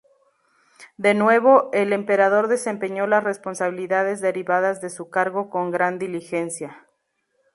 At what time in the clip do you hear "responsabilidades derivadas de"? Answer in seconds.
3.23-4.89